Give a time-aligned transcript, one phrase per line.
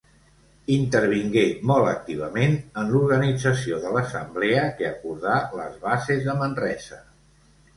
[0.75, 6.99] Intervingué molt activament en l'organització de l'assemblea que acordà les Bases de Manresa.